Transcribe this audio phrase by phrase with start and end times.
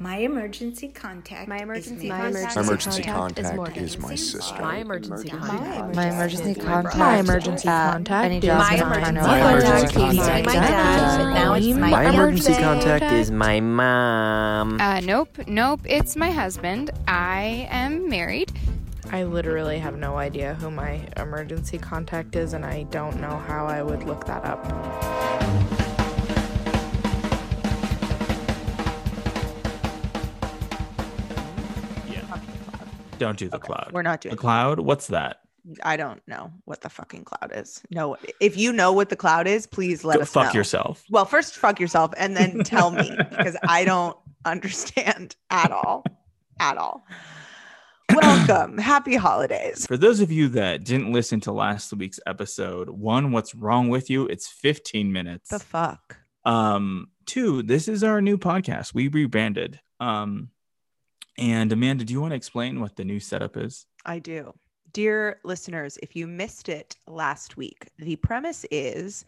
[0.00, 1.48] My emergency contact.
[1.48, 2.54] My emergency is contact.
[2.54, 3.84] My emergency contact is contact Morgan.
[3.84, 4.62] is my sister.
[4.62, 5.96] My emergency contact.
[5.96, 6.96] My emergency contact.
[6.96, 9.20] My emergency contact Any job My emergency Toronto.
[9.22, 13.12] My emergency contact used to be my dad, but now it's my, My emergency contact
[13.12, 14.80] is my mom.
[14.80, 15.80] Uh, nope, nope.
[15.84, 16.92] It's my husband.
[17.08, 18.52] I am married.
[19.10, 23.66] I literally have no idea who my emergency contact is, and I don't know how
[23.66, 24.64] I would look that up.
[33.18, 33.90] Don't do the Okay, cloud.
[33.92, 34.80] We're not doing the cloud.
[34.80, 35.40] What's that?
[35.82, 37.82] I don't know what the fucking cloud is.
[37.90, 40.58] No, if you know what the cloud is, please let Go us fuck know.
[40.58, 41.04] yourself.
[41.10, 46.04] Well, first fuck yourself and then tell me because I don't understand at all.
[46.60, 47.04] At all.
[48.14, 48.78] Welcome.
[48.78, 49.86] Happy holidays.
[49.86, 54.08] For those of you that didn't listen to last week's episode, one, what's wrong with
[54.08, 54.26] you?
[54.26, 55.50] It's 15 minutes.
[55.50, 56.16] The fuck.
[56.46, 58.94] Um, two, this is our new podcast.
[58.94, 59.80] We rebranded.
[60.00, 60.48] Um,
[61.38, 63.86] and Amanda, do you want to explain what the new setup is?
[64.04, 64.52] I do.
[64.92, 69.24] Dear listeners, if you missed it last week, the premise is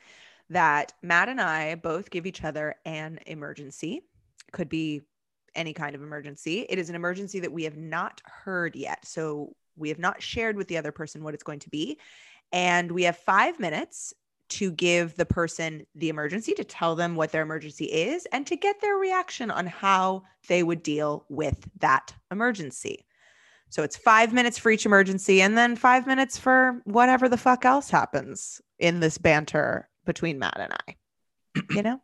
[0.49, 4.03] that Matt and I both give each other an emergency.
[4.53, 5.03] Could be
[5.55, 6.67] any kind of emergency.
[6.69, 9.05] It is an emergency that we have not heard yet.
[9.07, 11.99] So we have not shared with the other person what it's going to be.
[12.53, 14.13] And we have five minutes
[14.51, 18.57] to give the person the emergency, to tell them what their emergency is, and to
[18.57, 23.07] get their reaction on how they would deal with that emergency.
[23.71, 27.65] So it's five minutes for each emergency and then five minutes for whatever the fuck
[27.65, 30.97] else happens in this banter between Matt and I.
[31.71, 32.01] You know?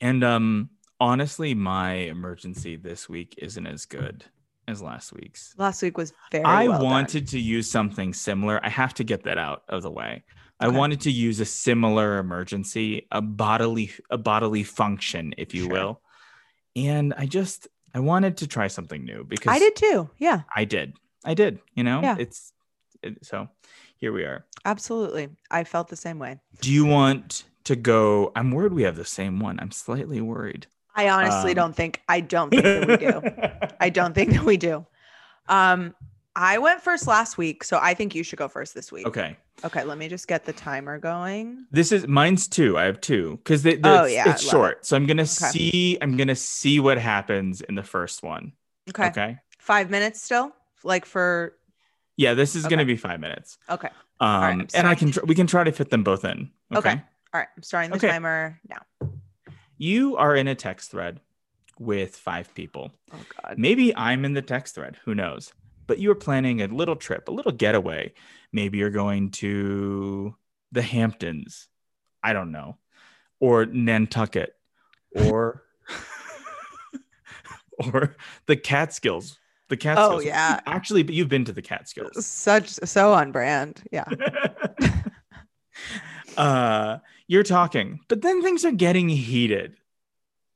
[0.00, 4.24] And um, honestly, my emergency this week isn't as good
[4.66, 5.54] as last week's.
[5.58, 6.90] Last week was very I well done.
[6.90, 8.60] wanted to use something similar.
[8.64, 10.24] I have to get that out of the way.
[10.60, 15.72] I wanted to use a similar emergency, a bodily a bodily function, if you Sure.
[15.72, 16.00] will.
[16.76, 20.10] And I just I wanted to try something new because I did too.
[20.18, 20.94] Yeah, I did.
[21.24, 22.00] I did, you know?
[22.02, 22.16] Yeah.
[22.18, 22.52] It's
[23.02, 23.48] it, so
[23.96, 24.44] here we are.
[24.64, 25.28] absolutely.
[25.50, 26.40] I felt the same way.
[26.60, 28.32] Do you want to go?
[28.36, 29.58] I'm worried we have the same one.
[29.60, 30.66] I'm slightly worried.
[30.94, 33.76] I honestly Um, don't think I don't think that we do.
[33.80, 34.84] I don't think that we do.
[35.48, 35.94] Um
[36.36, 39.06] I went first last week, so I think you should go first this week.
[39.06, 39.36] okay.
[39.64, 41.66] Okay, let me just get the timer going.
[41.72, 42.78] This is mine's two.
[42.78, 44.86] I have two because they, Oh, it's, yeah, it's short.
[44.86, 45.28] So I'm gonna Okay.
[45.28, 45.98] see.
[46.00, 48.52] I'm gonna see what happens in the first one.
[48.90, 49.08] Okay.
[49.08, 49.36] Okay.
[49.58, 50.52] Five minutes still?
[50.84, 51.54] Like for
[52.16, 53.58] Yeah, this is gonna be five minutes.
[53.68, 53.88] okay.
[54.20, 56.50] Um, right, and I can tr- we can try to fit them both in.
[56.72, 56.90] Okay.
[56.90, 57.02] Okay.
[57.34, 57.48] All right.
[57.56, 58.08] I'm starting the Okay.
[58.08, 59.10] timer now.
[59.76, 61.20] You are in a text thread
[61.80, 62.92] with five people.
[63.12, 63.58] Oh god.
[63.58, 64.98] Maybe I'm in the text thread.
[65.04, 65.52] Who knows?
[65.86, 68.12] But you are planning a little trip, a little getaway.
[68.52, 70.34] Maybe you're going to
[70.72, 71.68] the Hamptons.
[72.22, 72.76] I don't know.
[73.40, 74.54] Or Nantucket.
[75.14, 75.62] Or
[77.78, 78.16] or
[78.46, 79.38] the Catskills.
[79.68, 80.14] The Catskills.
[80.14, 80.60] Oh yeah.
[80.66, 82.24] Actually, but you've been to the Catskills.
[82.24, 83.82] Such so on brand.
[83.92, 84.04] Yeah.
[86.36, 89.76] uh you're talking, but then things are getting heated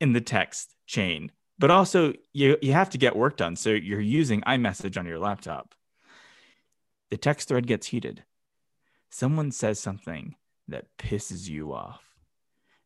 [0.00, 1.30] in the text chain.
[1.58, 3.56] But also you you have to get work done.
[3.56, 5.74] So you're using iMessage on your laptop.
[7.12, 8.24] The text thread gets heated.
[9.10, 10.34] Someone says something
[10.66, 12.02] that pisses you off.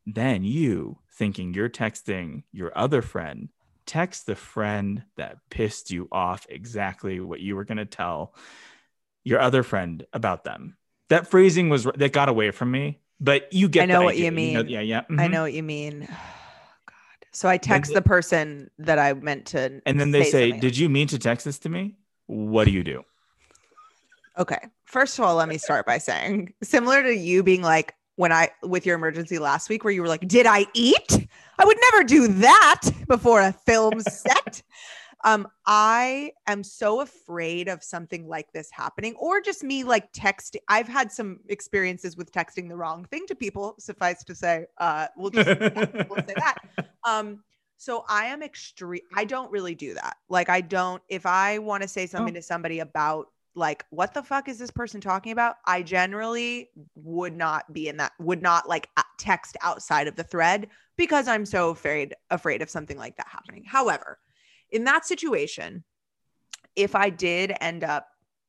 [0.05, 3.47] Then you, thinking you're texting your other friend,
[3.85, 8.35] text the friend that pissed you off exactly what you were going to tell
[9.23, 10.75] your other friend about them.
[11.07, 14.25] That phrasing was that got away from me, but you get I know what idea.
[14.25, 14.67] you know- mean.
[14.67, 15.03] yeah, yeah.
[15.09, 15.31] I mhm.
[15.31, 16.01] know what you mean.
[16.85, 17.25] God.
[17.31, 19.81] So I text the- the person that I meant to.
[19.85, 20.59] And then they say, something.
[20.59, 21.95] "Did you mean to text this to me?"
[22.25, 23.05] What do you do?
[24.37, 24.59] Okay.
[24.85, 28.49] First of all, let me start by saying, similar to you being like when I
[28.63, 31.27] with your emergency last week, where you were like, "Did I eat?"
[31.57, 34.61] I would never do that before a film set.
[35.23, 40.57] um, I am so afraid of something like this happening, or just me like texting.
[40.67, 43.75] I've had some experiences with texting the wrong thing to people.
[43.79, 46.57] Suffice to say, uh, we'll just we'll say that.
[47.07, 47.41] Um,
[47.77, 48.99] so I am extreme.
[49.15, 50.17] I don't really do that.
[50.27, 51.01] Like I don't.
[51.07, 53.27] If I want to say something to somebody about
[53.57, 57.97] like what the fuck is this person talking about, I generally would not be in
[57.97, 58.13] that.
[58.19, 58.87] Would not like
[59.17, 63.63] text outside of the thread because I'm so afraid afraid of something like that happening.
[63.65, 64.19] However,
[64.69, 65.83] in that situation,
[66.75, 68.07] if I did end up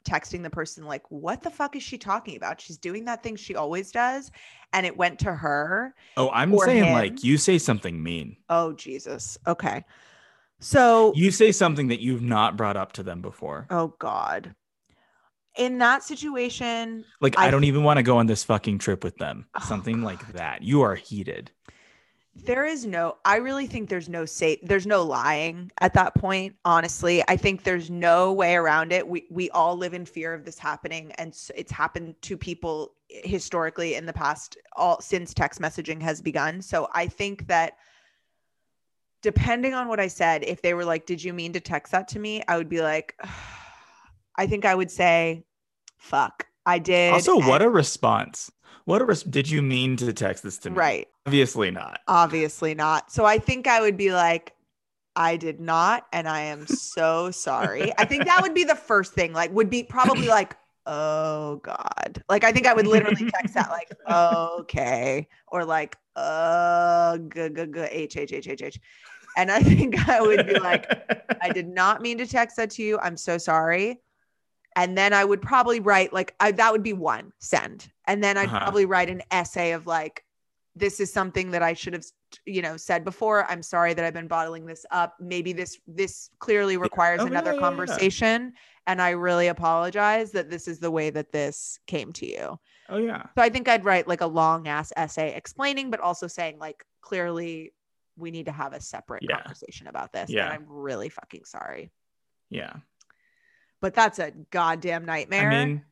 [0.08, 3.36] texting the person like what the fuck is she talking about she's doing that thing
[3.36, 4.30] she always does
[4.72, 6.92] and it went to her Oh, I'm saying him.
[6.94, 8.36] like you say something mean.
[8.48, 9.36] Oh Jesus.
[9.46, 9.84] Okay.
[10.60, 13.66] So You say something that you've not brought up to them before.
[13.70, 14.54] oh God.
[15.58, 19.04] In that situation, Like I, I- don't even want to go on this fucking trip
[19.04, 19.46] with them.
[19.54, 20.62] Oh, Something like that.
[20.62, 21.50] You are heated.
[22.46, 26.54] there is no i really think there's no safe there's no lying at that point
[26.64, 30.44] honestly i think there's no way around it we we all live in fear of
[30.44, 36.00] this happening and it's happened to people historically in the past all since text messaging
[36.00, 37.72] has begun so i think that
[39.20, 42.06] depending on what i said if they were like did you mean to text that
[42.06, 43.18] to me i would be like
[44.36, 45.44] i think i would say
[45.98, 48.50] fuck i did Also, what and- a response.
[48.84, 50.76] What a res- did you mean to text this to me?
[50.76, 52.00] right Obviously not.
[52.08, 53.12] Obviously not.
[53.12, 54.54] So I think I would be like,
[55.14, 57.92] I did not, and I am so sorry.
[57.98, 59.34] I think that would be the first thing.
[59.34, 60.56] Like, would be probably like,
[60.86, 62.22] oh God.
[62.30, 67.66] Like, I think I would literally text that, like, okay, or like, uh, g g
[67.66, 68.80] g h h h h h.
[69.36, 70.86] And I think I would be like,
[71.42, 72.98] I did not mean to text that to you.
[73.00, 74.00] I'm so sorry.
[74.78, 77.90] And then I would probably write like I, that would be one send.
[78.06, 78.60] And then I'd Uh-huh.
[78.60, 80.24] probably write an essay of like,
[80.76, 82.04] this is something that I should have,
[82.46, 83.44] you know, said before.
[83.50, 85.16] I'm sorry that I've been bottling this up.
[85.18, 87.68] Maybe this this clearly requires Oh, another yeah, yeah, yeah.
[87.68, 88.52] conversation.
[88.86, 92.58] And I really apologize that this is the way that this came to you.
[92.88, 93.24] Oh yeah.
[93.36, 96.84] So I think I'd write like a long ass essay explaining, but also saying like
[97.00, 97.72] clearly
[98.16, 99.38] we need to have a separate Yeah.
[99.42, 100.30] conversation about this.
[100.30, 100.44] Yeah.
[100.44, 101.90] And I'm really fucking sorry.
[102.50, 102.74] Yeah.
[103.80, 105.50] But that's a goddamn nightmare.
[105.50, 105.84] I mean,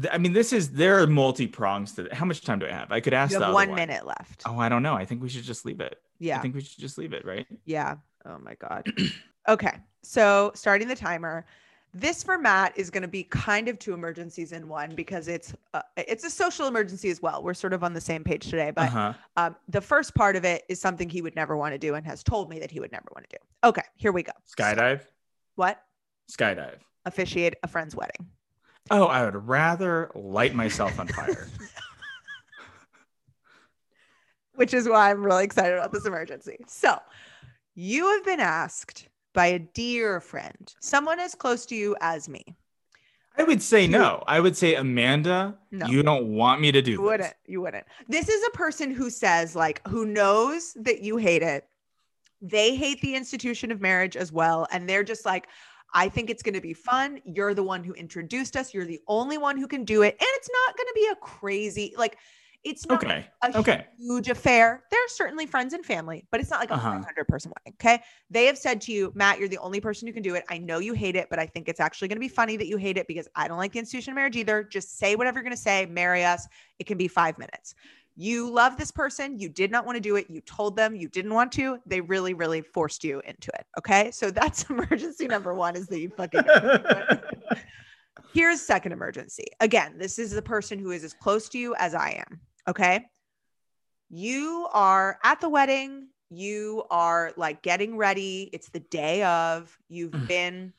[0.00, 2.04] th- I mean, this is there are multi prongs to.
[2.04, 2.14] That.
[2.14, 2.90] How much time do I have?
[2.90, 4.42] I could ask you have other one minute left.
[4.46, 4.94] Oh, I don't know.
[4.94, 6.00] I think we should just leave it.
[6.18, 7.46] Yeah, I think we should just leave it, right?
[7.64, 7.96] Yeah.
[8.24, 8.86] Oh my God.
[9.48, 9.78] okay.
[10.02, 11.46] So starting the timer.
[11.94, 15.52] This for Matt is going to be kind of two emergencies in one because it's
[15.74, 17.42] uh, it's a social emergency as well.
[17.42, 19.12] We're sort of on the same page today, but uh-huh.
[19.36, 22.06] um, the first part of it is something he would never want to do and
[22.06, 23.68] has told me that he would never want to do.
[23.68, 24.32] Okay, here we go.
[24.50, 25.02] Skydive.
[25.56, 25.82] What?
[26.30, 26.78] Skydive.
[27.04, 28.26] Officiate a friend's wedding.
[28.90, 31.48] Oh, I would rather light myself on fire.
[34.54, 36.58] which is why I'm really excited about this emergency.
[36.66, 36.98] So,
[37.74, 42.44] you have been asked by a dear friend, someone as close to you as me.
[43.38, 44.22] I would say no.
[44.26, 45.86] I would say Amanda, No.
[45.86, 47.04] you don't want me to do You this.
[47.04, 47.34] wouldn't.
[47.46, 47.86] You wouldn't.
[48.08, 51.66] This is a person who says, like, who knows that you hate it.
[52.42, 54.66] They hate the institution of marriage as well.
[54.70, 55.46] And they're just like,
[55.94, 57.20] I think it's going to be fun.
[57.24, 58.72] You're the one who introduced us.
[58.72, 60.16] You're the only one who can do it.
[60.18, 62.18] And it's not going to be a crazy, like,
[62.64, 63.26] it's not Okay.
[63.42, 63.86] a Okay.
[63.98, 64.84] huge affair.
[64.92, 66.92] There are certainly friends and family, but it's not like a Uh-huh.
[66.92, 67.74] 500 person wedding.
[67.80, 68.00] Okay.
[68.30, 70.44] They have said to you, Matt, you're the only person who can do it.
[70.48, 72.68] I know you hate it, but I think it's actually going to be funny that
[72.68, 74.62] you hate it because I don't like the institution of marriage either.
[74.62, 76.46] Just say whatever you're going to say, marry us.
[76.78, 77.74] It can be five minutes.
[78.14, 79.38] You love this person.
[79.38, 80.28] You did not want to do it.
[80.28, 81.78] You told them you didn't want to.
[81.86, 83.66] They really, really forced you into it.
[83.78, 84.10] Okay.
[84.10, 86.42] So that's emergency number one is that you fucking
[88.34, 89.46] Here's second emergency.
[89.60, 92.40] Again, this is the person who is as close to you as I am.
[92.68, 93.06] Okay.
[94.10, 96.08] You are at the wedding.
[96.30, 98.50] You are like getting ready.
[98.52, 99.76] It's the day of.
[99.88, 100.28] You've Mm.
[100.28, 100.72] been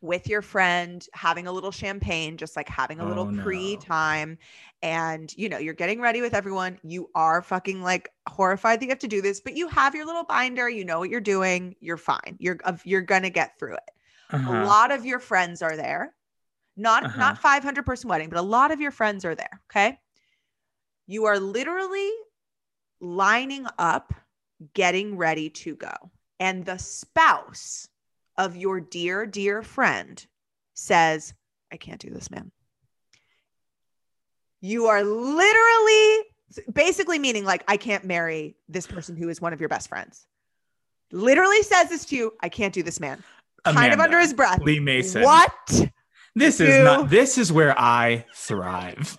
[0.00, 3.42] with your friend having a little champagne, just like having a little Oh, no.
[3.42, 4.38] pre time.
[4.82, 6.78] And, you know, you're getting ready with everyone.
[6.84, 10.06] You are fucking like horrified that you have to do this, but you have your
[10.06, 10.68] little binder.
[10.68, 11.74] You know what you're doing.
[11.80, 12.36] You're fine.
[12.38, 13.90] You're, you're going to get through it
[14.46, 14.54] a Uh-huh.
[14.54, 16.14] lot of your friends are there
[16.76, 17.16] not Uh-huh.
[17.16, 19.98] not 500 person wedding but a lot of your friends are there okay
[21.06, 22.10] you are literally
[23.00, 24.12] lining up
[24.74, 25.92] getting ready to go
[26.40, 27.88] and the spouse
[28.38, 30.26] of your dear dear friend
[30.74, 31.34] says
[31.70, 32.50] i can't do this man
[34.60, 36.24] you are literally
[36.72, 40.26] basically meaning like i can't marry this person who is one of your best friends
[41.12, 43.22] literally says this to you i can't do this man
[43.64, 45.22] kind of under his breath Lee Mason.
[45.22, 45.90] what
[46.38, 47.10] This is not.
[47.10, 49.18] This is where I thrive.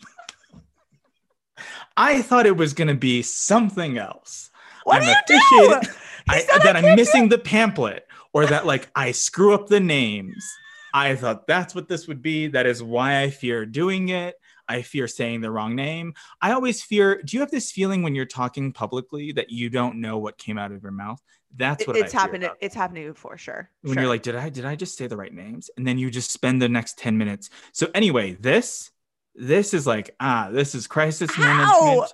[1.98, 4.50] I thought it was going to be something else.
[4.86, 5.90] What I'm do you do?
[6.30, 9.68] I, "I that I'm can't do missing the pamphlet, or that like I screw up
[9.68, 10.46] the names.
[10.94, 12.48] I thought that's what this would be.
[12.48, 14.36] That is why I fear doing it.
[14.68, 16.14] I fear saying the wrong name.
[16.42, 17.22] I always fear.
[17.24, 20.58] Do you have this feeling when you're talking publicly that you don't know what came
[20.58, 21.22] out of your mouth?
[21.56, 22.44] That's what it's I happened.
[22.44, 22.58] about.
[22.62, 23.70] It's you for sure.
[23.82, 24.04] when Sure.
[24.04, 25.70] you're like, did I did I just say the right names?
[25.78, 27.50] And then you just spend the next 10 minutes.
[27.72, 28.92] So anyway, this
[29.36, 31.42] this is like, ah, this is crisis Ow!
[31.42, 32.14] management.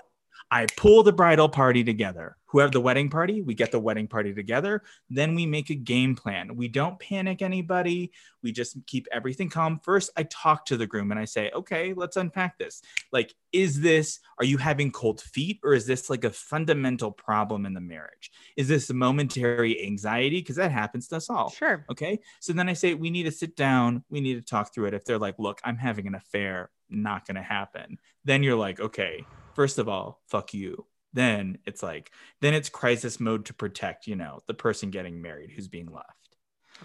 [0.51, 2.37] I pull the bridal party together.
[2.47, 4.83] Whoever the wedding party, we get the wedding party together.
[5.09, 6.55] Then we make a game plan.
[6.55, 8.11] We don't panic anybody.
[8.41, 9.79] We just keep everything calm.
[9.83, 12.81] First, I talk to the groom and I say, okay, let's unpack this.
[13.11, 17.65] Like, is this, are you having cold feet or is this like a fundamental problem
[17.65, 18.31] in the marriage?
[18.55, 20.39] Is this a momentary anxiety?
[20.39, 21.49] Because that happens to us all.
[21.49, 21.85] sure.
[21.91, 22.19] Okay.
[22.39, 24.03] So then I say, we need to sit down.
[24.09, 24.93] We need to talk through it.
[24.93, 27.97] If they're like, look, I'm having an affair, not going to happen.
[28.23, 29.25] Then you're like, okay,
[29.55, 30.85] first of all, fuck you.
[31.13, 35.49] then it's like then it's crisis mode to protect you know the person getting married
[35.51, 36.09] who's being left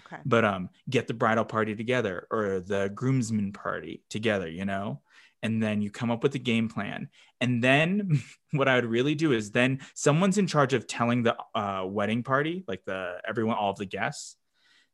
[0.05, 0.21] Okay.
[0.25, 5.01] but um get the bridal party together or the groomsmen party together you know
[5.43, 7.09] and then you come up with a game plan
[7.41, 8.21] and then
[8.53, 12.23] what i would really do is then someone's in charge of telling the uh, wedding
[12.23, 14.37] party like the everyone all of the guests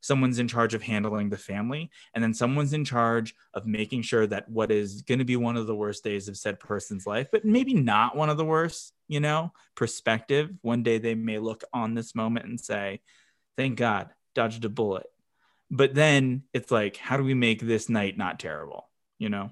[0.01, 4.27] someone's in charge of handling the family and then someone's in charge of making sure
[4.27, 7.27] that what is going to be one of the worst days of said person's life
[7.31, 10.49] but maybe not one of the worst you know perspective.
[10.61, 13.01] One day they may look on this moment and say
[13.55, 15.07] thank god dodged a bullet.
[15.69, 18.89] But then it's like how do we make this night not terrible?
[19.17, 19.51] You know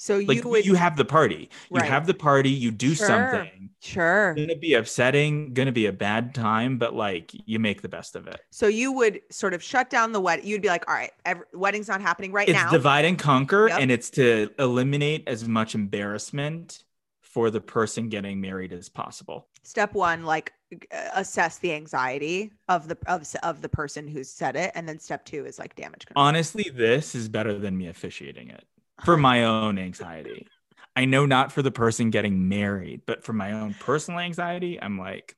[0.00, 1.88] So like you would you have the party you Right.
[1.90, 3.06] have the party you do Sure.
[3.06, 4.34] something sure.
[4.34, 8.26] gonna be upsetting gonna be a bad time but like you make the best of
[8.28, 10.46] it So you would sort of shut down the wedding.
[10.46, 12.64] You'd be like, all right, every, wedding's not happening right it's now.
[12.66, 13.78] It's divide and conquer Yep.
[13.80, 16.84] and it's to eliminate as much embarrassment
[17.20, 20.52] for the person getting married as possible Step one, like
[20.92, 24.98] uh, assess the anxiety of the of, of the person who said it, and then
[24.98, 26.24] step two is like damage control.
[26.26, 28.64] honestly this is better than me officiating it
[29.04, 30.46] for my own anxiety
[30.96, 34.98] i know not for the person getting married but for my own personal anxiety i'm
[34.98, 35.36] like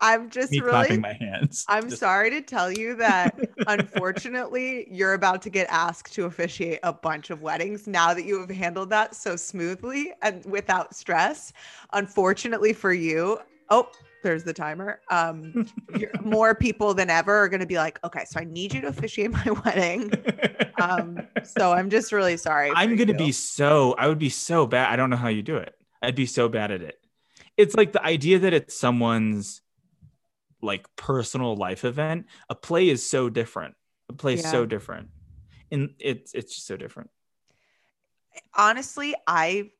[0.00, 5.14] I'm just really clapping my hands I'm Just- sorry to tell you that unfortunately you're
[5.14, 8.90] about to get asked to officiate a bunch of weddings now that you have handled
[8.90, 11.52] that so smoothly and without stress.
[11.92, 13.38] Unfortunately for you,
[13.70, 13.90] oh,
[14.22, 15.00] there's the timer.
[15.10, 15.66] Um
[16.22, 18.88] more people than ever are going to be like, "Okay, so I need you to
[18.88, 20.12] officiate my wedding."
[20.80, 22.70] Um so I'm just really sorry.
[22.74, 24.92] I'm gonna be so I would be so bad.
[24.92, 25.74] I don't know how you do it.
[26.02, 26.98] I'd be so bad at it.
[27.56, 29.62] It's like the idea that it's someone's
[30.62, 32.26] like personal life event.
[32.48, 33.74] A play is so different.
[34.08, 34.50] A play is Yeah.
[34.50, 35.08] so different.
[35.70, 37.10] And it's it's just so different.
[38.54, 39.70] honestly, I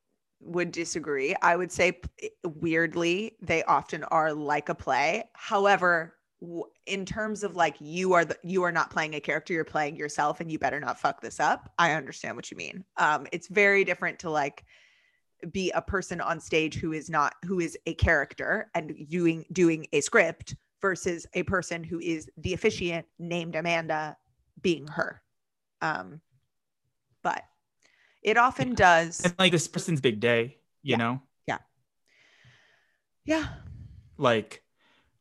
[0.41, 1.35] would disagree.
[1.41, 1.99] I would say
[2.43, 5.29] weirdly, they often are like a play.
[5.33, 6.15] However,
[6.85, 9.95] in terms of like you are the you are not playing a character, you're playing
[9.95, 11.71] yourself and you better not fuck this up.
[11.77, 12.85] I understand what you mean.
[12.97, 14.63] Um it's very different to like
[15.51, 19.87] be a person on stage who is not who is a character and doing doing
[19.91, 24.15] a script versus a person who is the officiant named Amanda
[24.61, 25.21] being her.
[25.81, 26.21] Um
[27.21, 27.43] but
[28.23, 30.97] it often does And like this person's big day, you Yeah.
[30.97, 31.21] know?
[31.47, 31.57] yeah
[33.25, 33.47] Yeah.
[34.17, 34.63] Like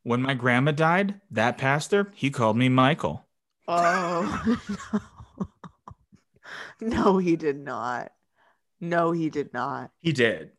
[0.02, 3.26] when my grandma died, that pastor, he called me Michael.
[3.68, 4.56] oh
[4.90, 5.00] no.
[6.80, 8.12] no he did not
[8.80, 10.52] no he did not He did.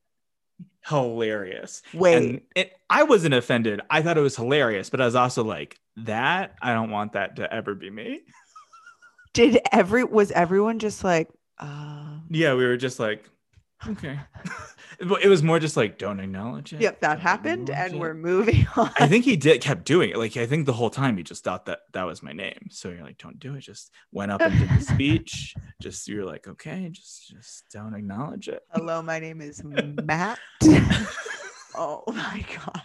[0.86, 1.82] Hilarious.
[1.94, 3.82] wait it, I wasn't offended.
[3.90, 7.36] I thought it was hilarious, but I was also like, that I don't want that
[7.38, 8.22] to ever be me.
[9.34, 11.30] did every was everyone just like
[11.60, 13.30] uh Yeah, we were just like,
[13.88, 14.20] okay.
[15.02, 16.82] It was more just like, don't acknowledge it.
[16.82, 18.00] yep that happened and it.
[18.00, 20.18] we're moving on I think he did kept doing it.
[20.18, 22.68] Like I think the whole time he just thought that that was my name.
[22.70, 23.62] So you're like, don't do it.
[23.62, 25.56] Just went up and did the speech.
[25.82, 28.62] Just you're like, okay, just just don't acknowledge it.
[28.74, 30.40] hello my name is matt
[31.76, 32.82] oh my god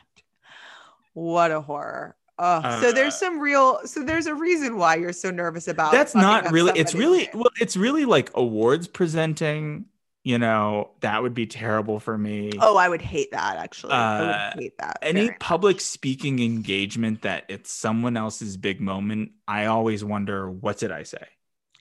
[1.14, 5.12] what a horror oh so Uh, there's some real so there's a reason why you're
[5.12, 6.73] so nervous about That's not really.
[6.79, 7.50] It's really well.
[7.61, 9.87] It's really like awards presenting.
[10.26, 12.53] You know, that would be terrible for me.
[12.59, 17.21] oh i would hate that actually i Uh, would hate that any public speaking engagement
[17.23, 21.26] that it's someone else's big moment i always wonder what did i say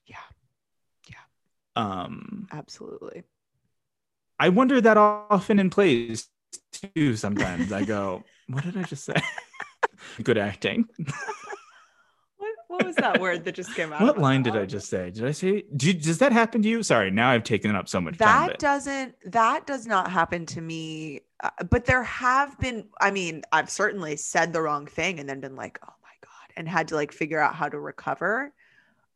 [0.08, 0.18] Yeah.
[1.10, 1.24] Yeah.
[1.78, 3.24] um absolutely
[4.38, 6.28] i wonder that often in plays
[6.74, 9.16] too sometimes i go what did i just say
[10.22, 10.88] good acting
[12.38, 14.02] What, what was that word that just came out?
[14.02, 16.84] what line did i just say did i say do, does that happen to you
[16.84, 19.16] sorry now i've taken it up so much That but doesn't.
[19.26, 21.22] That does not happen to me.
[21.42, 22.86] Uh, but there have been.
[23.02, 26.54] I mean, I've certainly said the wrong thing and then been like, "Oh my god,"
[26.56, 28.54] and had to like figure out how to recover.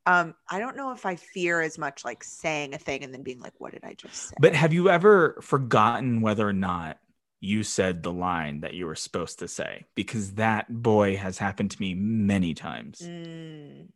[0.05, 3.23] Um, I don't know if I fear as much like saying a thing and then
[3.23, 6.97] being like, "What did I just say?" but have you ever forgotten whether or not
[7.39, 11.71] you said the line that you were supposed to say because that boy has happened
[11.71, 13.87] to me many times Mm,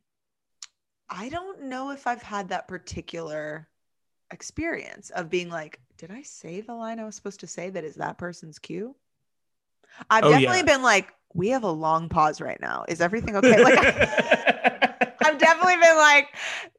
[1.10, 3.68] I don't know if I've had that particular
[4.32, 7.84] experience of being like, did I say the line I was supposed to say that
[7.84, 8.96] is that person's cue?
[10.10, 10.64] I've Oh, definitely yeah.
[10.64, 12.86] been like, we have a long pause right now.
[12.88, 13.64] Is everything okay?
[13.64, 13.78] Like,
[15.24, 16.28] I've definitely been like,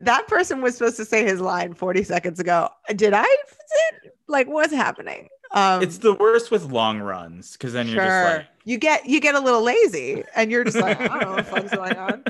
[0.00, 2.68] that person was supposed to say his line 40 seconds ago.
[2.94, 3.26] Did I?
[4.28, 5.28] Like, what's happening?
[5.54, 9.20] Um, it's the worst with long runs because then you're just like you get you
[9.20, 11.96] get a little lazy and you're just like, I don't know what the fuck's going
[11.96, 12.24] on.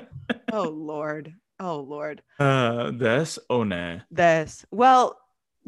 [0.52, 1.34] Oh Lord.
[1.60, 2.22] Oh Lord.
[2.40, 5.18] uh this oh no this well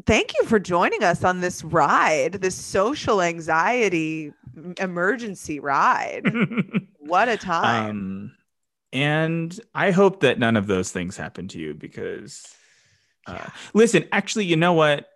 [0.05, 4.33] thank you for joining us on this ride, this social anxiety
[4.77, 6.23] emergency ride.
[6.99, 7.89] what a time.
[7.89, 8.31] um,
[8.93, 12.47] and I hope that none of those things happen to you because,
[13.27, 15.09] uh, listen, actually, you know what?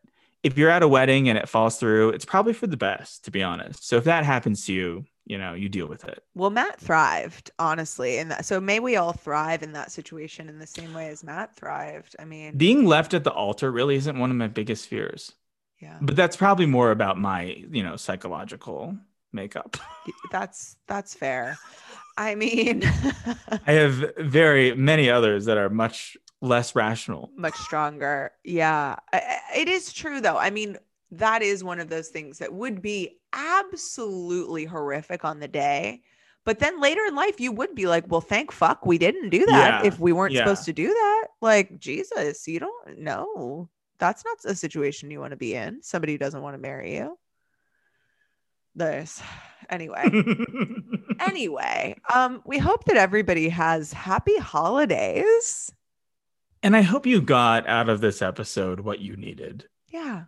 [0.43, 3.31] If you're at a wedding and it falls through, it's probably for the best, to
[3.31, 3.87] be honest.
[3.87, 6.23] So if that happens to you, you know, you deal with it.
[6.33, 8.17] well, Matt thrived, honestly.
[8.17, 11.55] And so may we all thrive in that situation in the same way as Matt
[11.55, 12.15] thrived.
[12.19, 15.33] I mean, Being left at the altar really isn't one of my biggest fears,
[15.79, 18.97] yeah, but that's probably more about my, you know, psychological
[19.31, 19.77] makeup.
[20.31, 21.59] that's that's fair.
[22.17, 22.83] I mean,
[23.67, 27.29] I have very many others that are much less rational.
[27.35, 28.31] much stronger.
[28.43, 28.97] Yeah,
[29.55, 30.37] it is true though.
[30.37, 30.77] I mean,
[31.11, 36.01] that is one of those things that would be absolutely horrific on the day.
[36.45, 39.45] But then later in life, you would be like, well, thank fuck we didn't do
[39.45, 40.41] that Yeah, if we weren't yeah.
[40.41, 41.27] supposed to do that.
[41.41, 43.69] Like, Jesus, you don't know.
[43.99, 45.83] That's not a situation you want to be in.
[45.83, 47.17] Somebody who doesn't want to marry you.
[48.75, 49.21] This,
[49.69, 50.05] anyway.
[51.19, 55.71] anyway, um, we hope that everybody has happy holidays.
[56.63, 59.65] And I hope you got out of this episode what you needed.
[59.87, 60.25] Yeah.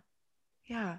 [0.64, 0.98] Yeah.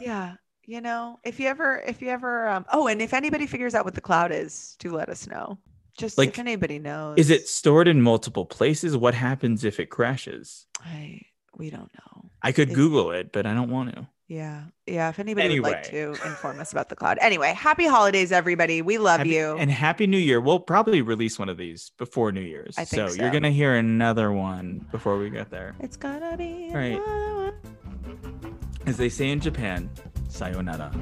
[0.00, 0.34] Yeah.
[0.64, 3.84] You know, if you ever, if you ever, um, oh, and if anybody figures out
[3.84, 5.58] what the cloud is, do let us know.
[5.96, 7.18] Just Like, if anybody knows.
[7.18, 8.96] Is it stored in multiple places?
[8.96, 10.66] What happens if it crashes?
[10.84, 11.22] I,
[11.56, 12.30] we don't know.
[12.42, 14.08] I could Google it, but I don't want to.
[14.28, 14.64] Yeah.
[14.86, 15.08] Yeah.
[15.08, 17.18] If anybody would like to inform us about the cloud.
[17.20, 18.82] Anyway, happy holidays, everybody.
[18.82, 19.56] We love Happy- you.
[19.56, 20.40] And Happy New Year.
[20.40, 22.74] We'll probably release one of these before New Year's.
[22.76, 23.22] I think so, so.
[23.22, 25.76] you're going to hear another one before we get there.
[25.78, 27.00] it's gonna be Right.
[27.00, 28.58] another one.
[28.86, 29.90] As they say in Japan,
[30.28, 30.92] sayonara.